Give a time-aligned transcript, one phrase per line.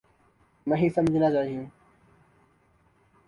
[0.67, 1.65] نہیں سمجھانا چاہیے۔